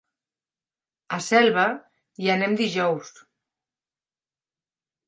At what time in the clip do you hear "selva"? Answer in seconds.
1.27-1.67